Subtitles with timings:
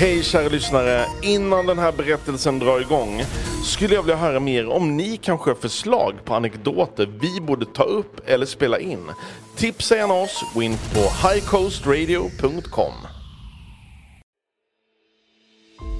[0.00, 1.06] Hej kära lyssnare!
[1.22, 3.22] Innan den här berättelsen drar igång
[3.64, 7.82] skulle jag vilja höra mer om ni kanske har förslag på anekdoter vi borde ta
[7.82, 9.10] upp eller spela in.
[9.56, 12.92] Tipsa gärna oss, gå in på highcoastradio.com.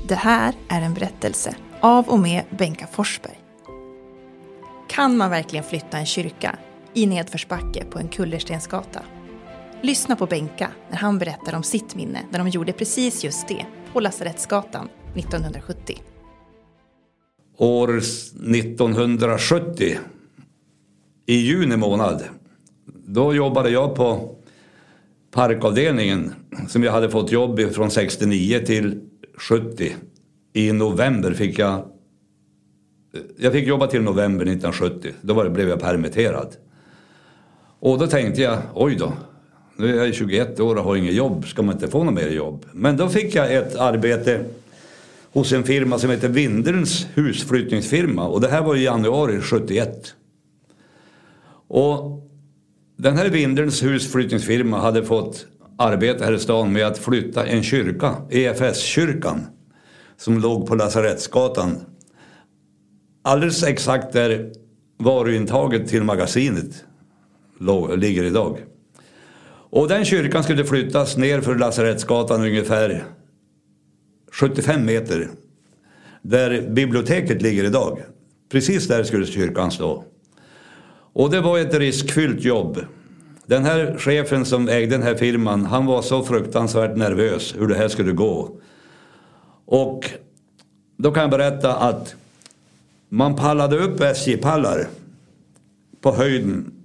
[0.09, 3.39] Det här är en berättelse av och med Benka Forsberg.
[4.89, 6.59] Kan man verkligen flytta en kyrka
[6.95, 9.01] i nedförsbacke på en kullerstensgata?
[9.83, 13.67] Lyssna på Benka när han berättar om sitt minne när de gjorde precis just det
[13.93, 15.95] på Lasarettsgatan 1970.
[17.57, 19.99] År 1970,
[21.27, 22.23] i juni månad,
[22.87, 24.37] då jobbade jag på
[25.31, 26.35] parkavdelningen
[26.69, 29.01] som jag hade fått jobb i från 69 till
[29.37, 29.97] 70.
[30.53, 31.91] I november fick jag
[33.37, 35.13] jag fick jobba till november 1970.
[35.21, 36.57] Då var det, blev jag permitterad.
[37.81, 39.13] Och då tänkte jag, oj då,
[39.79, 42.29] nu är jag 21 år och har inget jobb, ska man inte få något mer
[42.29, 42.67] jobb?
[42.73, 44.45] Men då fick jag ett arbete
[45.33, 50.15] hos en firma som heter Vindelns husflyttningsfirma och det här var i januari 71.
[51.69, 52.29] Och
[52.97, 58.17] den här Vindelns husflyttningsfirma hade fått arbete här i stan med att flytta en kyrka,
[58.31, 59.47] EFS-kyrkan,
[60.17, 61.77] som låg på Lasarettsgatan.
[63.23, 64.53] Alldeles exakt där
[64.97, 66.85] varuintaget till magasinet
[67.97, 68.59] ligger idag.
[69.71, 73.05] Och den kyrkan skulle flyttas ner för Lasarettsgatan ungefär
[74.33, 75.29] 75 meter.
[76.23, 77.99] Där biblioteket ligger idag.
[78.49, 80.05] Precis där skulle kyrkan stå.
[81.13, 82.81] Och det var ett riskfyllt jobb.
[83.47, 87.75] Den här chefen som ägde den här firman, han var så fruktansvärt nervös hur det
[87.75, 88.51] här skulle gå.
[89.65, 90.11] Och
[90.97, 92.15] då kan jag berätta att
[93.09, 94.87] man pallade upp SJ-pallar
[96.01, 96.78] på höjden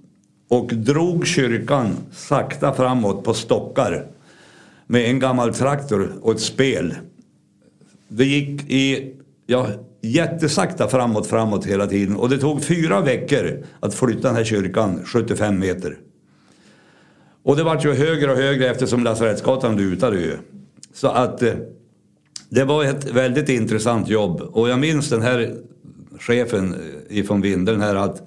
[0.54, 4.06] och drog kyrkan sakta framåt på stockar
[4.86, 6.94] med en gammal traktor och ett spel.
[8.08, 9.14] Det gick i,
[9.46, 9.66] ja,
[10.00, 15.00] jättesakta framåt, framåt hela tiden och det tog fyra veckor att flytta den här kyrkan
[15.04, 15.98] 75 meter.
[17.42, 20.36] Och det vart ju högre och högre eftersom Lasarettsgatan lutade ju.
[20.92, 21.54] Så att eh,
[22.48, 25.54] det var ett väldigt intressant jobb och jag minns den här
[26.20, 28.22] chefen eh, ifrån Vindeln här att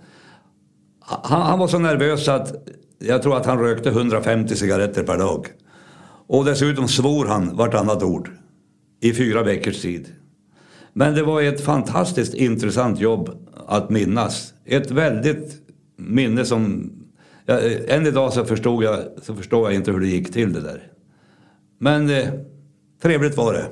[1.07, 2.67] han, han, var så nervös att
[2.99, 5.47] jag tror att han rökte 150 cigaretter per dag.
[6.27, 8.31] Och dessutom svor han vartannat ord
[9.01, 10.07] i fyra veckors tid.
[10.93, 14.53] Men det var ett fantastiskt intressant jobb att minnas.
[14.65, 15.55] Ett väldigt
[15.97, 16.91] minne som...
[17.45, 20.61] Ja, än idag så förstod, jag, så förstår jag inte hur det gick till det
[20.61, 20.91] där.
[21.79, 22.29] Men eh,
[23.01, 23.65] trevligt var det.